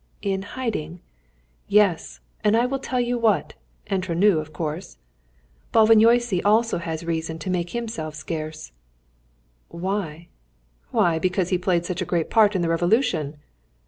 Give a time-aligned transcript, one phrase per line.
[0.23, 0.99] "In hiding?"
[1.67, 3.53] "Yes, and I tell you what
[3.91, 4.97] entre nous, of course
[5.75, 8.71] Bálványossi also has reason to make himself scarce."
[9.67, 10.27] "Why?"
[10.89, 13.37] "Why, because he played such a great part in the Revolution."